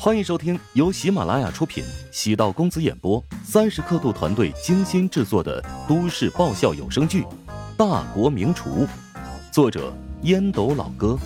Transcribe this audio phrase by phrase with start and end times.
[0.00, 7.22] 欢迎收听由喜马拉雅出品、喜道公子演播、三十刻度团队精心制作的都市爆笑有声剧
[7.76, 8.86] 《大国名厨》，
[9.52, 9.92] 作者
[10.22, 11.18] 烟斗老哥，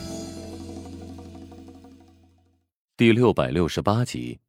[2.96, 4.40] 第六百六十八集。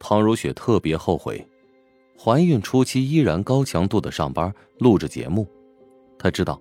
[0.00, 1.46] 唐如雪特别后悔，
[2.18, 5.48] 怀孕初期依然高强度的上班录着节目，
[6.18, 6.60] 她知道，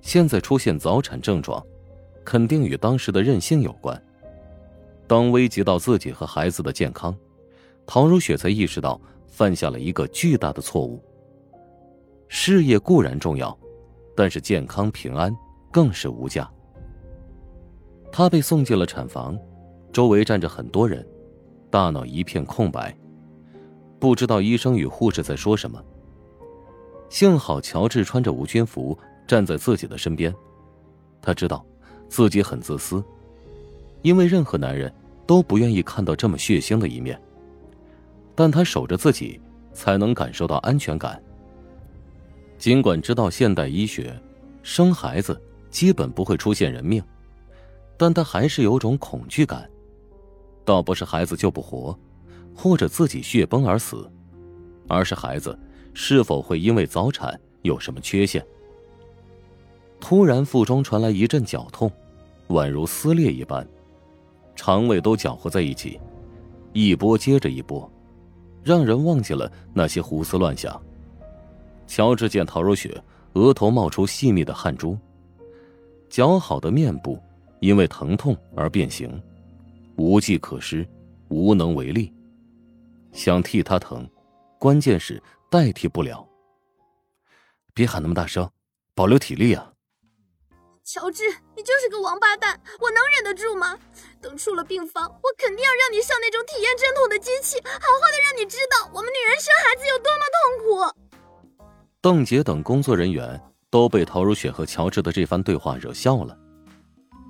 [0.00, 1.62] 现在出现早产症状，
[2.24, 4.02] 肯定与当时的任性有关。
[5.06, 7.14] 当危及到自己和孩子的健康，
[7.86, 11.02] 唐如雪才意识到犯下了一个巨大的错误。
[12.28, 13.56] 事业固然重要，
[14.16, 15.34] 但是健康平安
[15.70, 16.50] 更是无价。
[18.10, 19.38] 她被送进了产房，
[19.92, 21.06] 周围站着很多人，
[21.70, 22.96] 大脑一片空白，
[23.98, 25.82] 不知道医生与护士在说什么。
[27.10, 30.34] 幸好乔治穿着无菌服站在自己的身边，
[31.20, 31.64] 他知道
[32.08, 33.04] 自己很自私。
[34.04, 34.92] 因为任何男人
[35.26, 37.18] 都不愿意看到这么血腥的一面，
[38.34, 39.40] 但他守着自己，
[39.72, 41.20] 才能感受到安全感。
[42.58, 44.14] 尽管知道现代医学，
[44.62, 47.02] 生孩子基本不会出现人命，
[47.96, 49.68] 但他还是有种恐惧感。
[50.66, 51.98] 倒不是孩子救不活，
[52.54, 54.06] 或者自己血崩而死，
[54.86, 55.58] 而是孩子
[55.94, 58.44] 是否会因为早产有什么缺陷。
[59.98, 61.90] 突然，腹中传来一阵绞痛，
[62.48, 63.66] 宛如撕裂一般。
[64.54, 66.00] 肠胃都搅和在一起，
[66.72, 67.90] 一波接着一波，
[68.62, 70.80] 让人忘记了那些胡思乱想。
[71.86, 73.02] 乔治见陶如雪
[73.34, 74.96] 额头冒出细密的汗珠，
[76.08, 77.20] 姣好的面部
[77.60, 79.22] 因为疼痛而变形，
[79.96, 80.86] 无计可施，
[81.28, 82.12] 无能为力。
[83.12, 84.08] 想替她疼，
[84.58, 86.26] 关键是代替不了。
[87.74, 88.48] 别喊那么大声，
[88.94, 89.72] 保留体力啊！
[90.84, 91.24] 乔治，
[91.56, 93.78] 你就是个王八蛋，我能忍得住吗？
[94.24, 101.60] 等出了病房，我肯定要让你上那种体验阵痛的机器，好好的让你知道我们女人生孩子有多么痛苦。
[102.00, 106.34] 邓杰等工作人员都被陶如雪和乔治的这番对话惹笑了。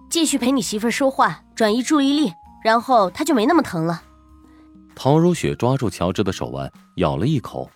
[0.08, 4.00] 继续陪你媳妇说话，转移注意力，然后她就没那么疼了。
[4.94, 7.68] 陶如雪抓住乔治的手腕，咬了一口，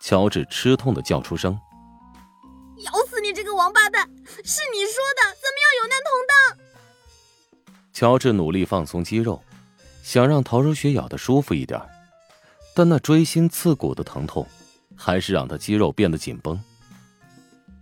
[0.00, 1.52] 乔治吃痛的叫出声。
[2.78, 4.08] 咬死你这个王八蛋！
[4.42, 6.64] 是你说的，咱们要有难同当？
[7.94, 9.40] 乔治努力放松肌肉，
[10.02, 11.80] 想让陶如雪咬得舒服一点，
[12.74, 14.44] 但那锥心刺骨的疼痛，
[14.96, 16.60] 还是让他肌肉变得紧绷。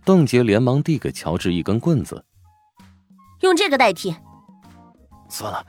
[0.05, 2.23] 邓杰连忙递给乔治一根棍子，
[3.41, 4.15] 用这个代替。
[5.29, 5.65] 算了，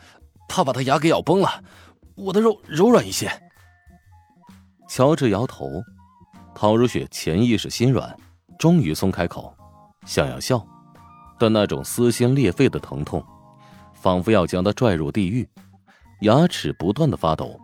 [0.46, 1.64] 怕把他牙给咬崩了，
[2.14, 3.30] 我的肉柔软一些。
[4.90, 5.82] 乔治摇头，
[6.54, 8.14] 陶如雪潜意识心软。
[8.58, 9.56] 终于松开口，
[10.04, 10.64] 想要笑，
[11.38, 13.24] 但那种撕心裂肺的疼痛，
[14.04, 15.48] 仿佛要将他拽入地狱，
[16.20, 17.58] 牙齿不断的发抖，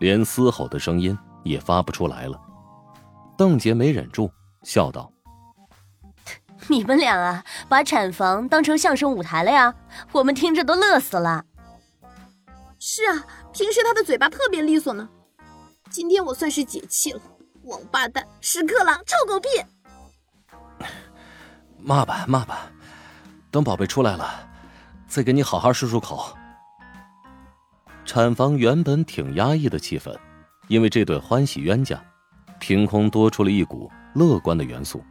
[0.00, 2.38] 连嘶吼的声音也发不出来了。
[3.38, 4.30] 邓杰没忍住，
[4.62, 5.10] 笑道
[6.68, 9.74] ：“你们俩啊，把产房当成相声舞台了呀？
[10.12, 11.46] 我们听着都乐死了。
[12.78, 13.24] ”“是啊，
[13.54, 15.08] 平时他的嘴巴特别利索呢，
[15.88, 17.22] 今天我算是解气了。
[17.62, 19.48] 王八蛋，屎壳郎，臭狗屁！”
[21.80, 22.70] 骂吧骂吧，
[23.50, 24.47] 等宝贝出来了，
[25.08, 26.36] 再给你好好漱漱口。
[28.04, 30.14] 产房原本挺压抑的气氛，
[30.68, 32.02] 因为这对欢喜冤家，
[32.60, 35.02] 凭空多出了一股乐观的元素。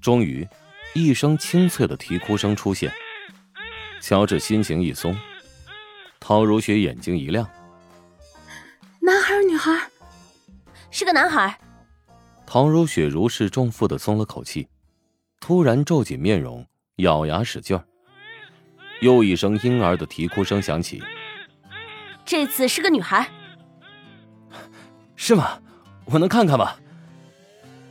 [0.00, 0.46] 终于，
[0.94, 2.92] 一声清脆的啼哭声出现，
[4.00, 5.16] 乔治心情一松，
[6.18, 7.48] 陶如雪眼睛一亮
[9.00, 9.88] ：“男孩女孩？
[10.90, 11.58] 是个男孩。”
[12.46, 14.68] 陶如雪如释重负的松了口气。
[15.38, 17.84] 突然皱紧面容，咬牙使劲儿。
[19.00, 21.02] 又一声婴儿的啼哭声响起。
[22.24, 23.28] 这次是个女孩，
[25.16, 25.58] 是吗？
[26.04, 26.72] 我能看看吗？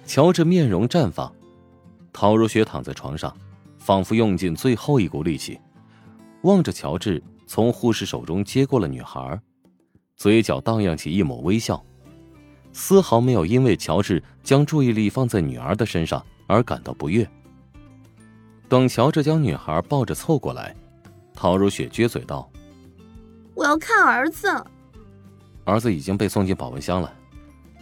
[0.06, 1.34] 乔治面容绽放，
[2.12, 3.36] 陶如雪躺在床上，
[3.78, 5.60] 仿佛用尽最后一股力气，
[6.44, 9.40] 望着乔治从护士手中接过了女孩，
[10.16, 11.84] 嘴角荡漾起一抹微笑，
[12.72, 17.30] 丝毫没有因为乔治将注意力放在女儿的身上而感到不悦。
[18.68, 20.76] 等乔治将女孩抱着凑过来，
[21.42, 22.52] 陶如雪撅嘴道
[23.56, 24.62] ：“我要看儿子。”
[25.64, 27.14] 儿子已经被送进保温箱了，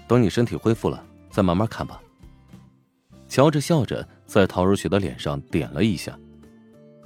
[0.07, 1.99] 等你身体恢复了再慢慢看吧。
[3.27, 6.15] 乔治笑着在陶如雪的脸上点了一下，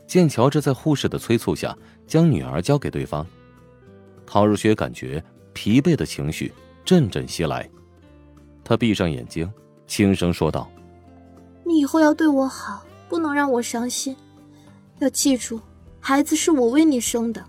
[0.06, 1.74] 见乔治在护士的催促下
[2.06, 3.26] 将女儿交给对方，
[4.26, 5.24] 陶如雪感觉
[5.54, 6.52] 疲惫的情绪
[6.84, 7.70] 阵阵袭来，
[8.62, 9.50] 她闭上眼睛，
[9.88, 10.70] 轻声说道
[11.64, 14.16] ：“你以后要对我好。”不能让我伤心，
[15.00, 15.60] 要记住，
[16.02, 17.46] 孩子是我为你生的，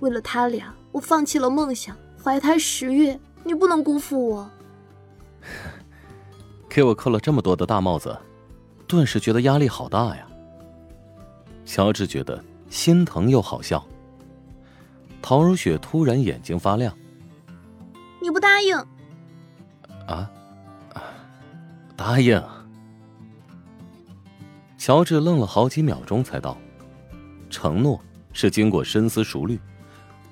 [0.00, 4.50] 为了他俩，我放弃了梦想，怀胎十月，你不能辜负我。
[6.68, 8.16] 给我扣了这么多的大帽子，
[8.88, 10.26] 顿时觉得压力好大呀。
[11.66, 13.84] 乔治觉得心疼又好笑。
[15.22, 16.94] 陶如雪突然眼睛发亮
[18.20, 18.76] ：“你不答应？”
[20.08, 20.30] 啊，
[21.96, 22.42] 答应。
[24.76, 26.58] 乔治愣了好几秒钟，才道
[27.64, 27.98] ：“承诺
[28.34, 29.58] 是经过深思熟虑，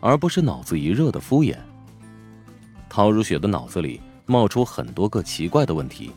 [0.01, 1.57] 而不是脑子一热的敷衍。”
[2.91, 6.13] 陶如雪的脑子里冒出很多个奇怪的问题：“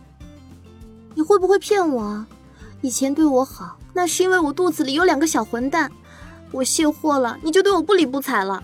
[1.16, 2.26] 你会不会骗我？
[2.82, 5.90] 以前对我好，那是因为我肚子里有两个小混蛋。
[6.52, 8.62] 我卸货了，你就对我不理不睬了？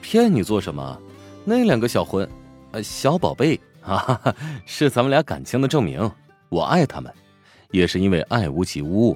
[0.00, 0.98] 骗你做什么？
[1.44, 2.26] 那两个小混，
[2.70, 4.34] 呃，小宝贝啊，
[4.64, 6.10] 是咱们俩感情的证明。
[6.48, 7.12] 我爱他们。”
[7.70, 9.14] 也是因为爱屋及乌，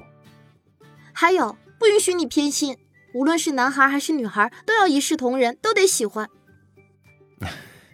[1.13, 2.77] 还有不允许你偏心，
[3.13, 6.29] 无论是男孩还是女孩，都要一视同仁，都得喜欢。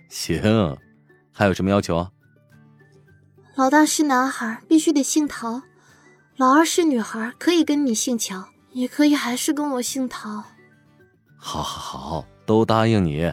[0.09, 0.77] 行，
[1.31, 2.11] 还有什么要求啊？
[3.55, 5.61] 老大是男孩，必须得姓陶；
[6.35, 10.43] 老二是女孩，可以跟你姓乔，也可以还是跟我姓陶。
[11.37, 13.31] 好，好，好，都答应你。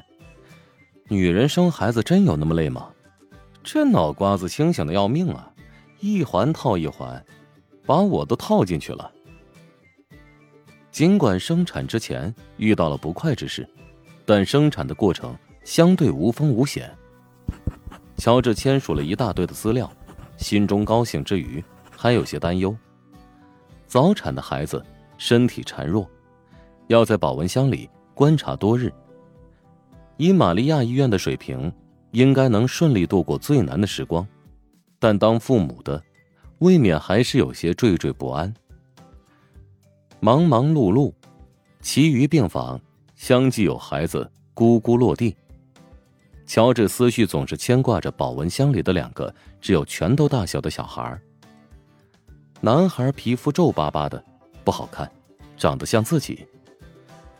[1.08, 2.90] 女人生孩子真有那么累吗？
[3.64, 5.50] 这脑瓜子清醒的要命啊！
[6.00, 7.24] 一环套一环，
[7.86, 9.10] 把我都套进去了。
[10.92, 13.66] 尽管生产之前遇到了不快之事，
[14.26, 15.34] 但生产的过程
[15.64, 16.94] 相对无风无险。
[18.18, 19.90] 乔治签署了一大堆的资料，
[20.36, 22.76] 心中高兴之余，还有些担忧。
[23.86, 24.84] 早产的孩子
[25.16, 26.06] 身体孱弱，
[26.88, 28.92] 要在保温箱里观察多日。
[30.18, 31.72] 以玛利亚医院的水平，
[32.10, 34.26] 应该能顺利度过最难的时光。
[34.98, 36.00] 但当父母的，
[36.58, 38.52] 未免还是有些惴惴不安。
[40.24, 41.12] 忙忙碌碌，
[41.80, 42.80] 其余病房
[43.16, 45.34] 相继有孩子咕咕落地。
[46.46, 51.20] 乔治思绪总是牵挂着保温箱里的两个只有拳头大小的小孩。
[52.60, 54.24] 男孩皮肤皱巴巴的，
[54.62, 55.10] 不好看，
[55.56, 56.46] 长得像自己；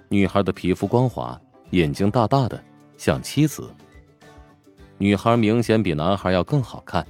[0.09, 1.41] 女孩的皮肤光滑，
[1.71, 2.61] 眼睛大大的，
[2.99, 3.73] 像妻子。
[4.99, 7.07] 女孩明显比男孩要更好看。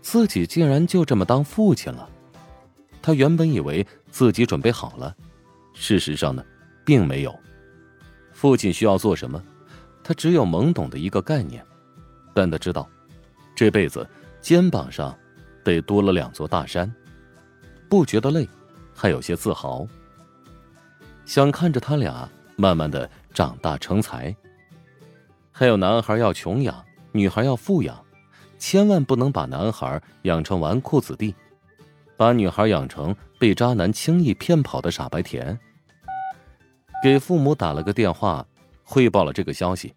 [0.00, 2.08] 自己竟然就这么当父亲了，
[3.06, 5.14] 他原本以为自己准备好了，
[5.74, 6.44] 事实上呢，
[6.84, 7.32] 并没有。
[8.32, 9.40] 父亲需要做什么，
[10.02, 11.64] 他只有懵懂的一个概念，
[12.34, 12.90] 但他知道，
[13.54, 14.04] 这辈子
[14.40, 15.16] 肩膀上
[15.62, 16.92] 得多了两座大山，
[17.88, 18.48] 不觉得累，
[18.92, 19.86] 还有些自豪。
[21.24, 24.34] 想看着他俩慢慢的长大成才，
[25.52, 28.04] 还有男孩要穷养，女孩要富养。
[28.58, 31.32] 千万不能把男孩养成纨绔子弟，
[32.16, 35.58] 把女孩养成被渣男轻易骗跑的傻白甜。
[37.02, 38.46] 给父母打了个电话，
[38.82, 39.94] 汇报了这个消息。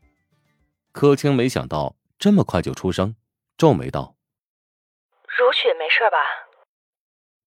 [0.92, 3.16] 柯青没想到这么快就出生，
[3.57, 4.16] 皱眉道
[5.38, 6.18] ：“如雪没事吧？”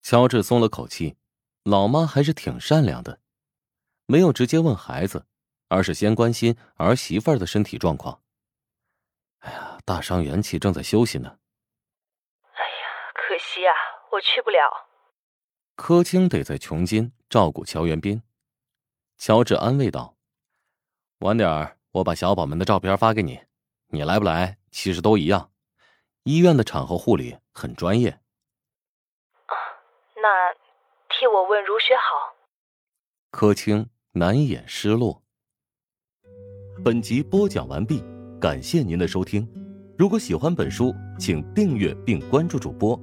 [0.01, 1.17] 乔治松了口气，
[1.65, 3.21] 老妈还是挺善良的，
[4.07, 5.27] 没有直接问孩子，
[5.69, 8.23] 而是先关心儿媳妇的身体状况。
[9.41, 11.39] 哎呀，大伤元气，正在休息呢。
[12.53, 13.75] 哎呀，可惜啊，
[14.13, 14.59] 我去不了。
[15.75, 18.23] 柯青得在琼金照顾乔元斌。
[19.17, 20.17] 乔治安慰道
[21.21, 23.41] ：“晚点儿我把小宝们的照片发给你，
[23.89, 25.51] 你来不来其实都一样。
[26.25, 28.11] 医院的产后护理很专业。”
[29.47, 29.55] 啊，
[30.17, 30.53] 那
[31.09, 32.37] 替我问如雪好。
[33.31, 35.23] 柯青难掩失落。
[36.85, 38.05] 本集播讲完毕。
[38.41, 39.49] 感谢您的收听，
[39.97, 43.01] 如果喜欢本书，请订阅并关注主播。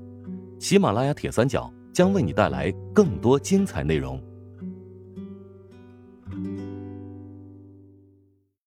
[0.60, 4.22] 喜马拉雅铁三角将为你带来更多精彩内容。